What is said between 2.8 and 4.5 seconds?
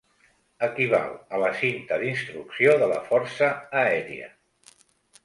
de la Força Aèria.